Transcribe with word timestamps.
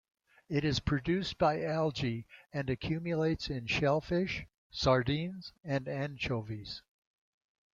It 0.49 0.63
is 0.65 0.79
produced 0.79 1.37
by 1.37 1.61
algae 1.61 2.25
and 2.51 2.71
accumulates 2.71 3.51
in 3.51 3.67
shellfish, 3.67 4.47
sardines, 4.71 5.53
and 5.63 5.87
anchovies. 5.87 6.81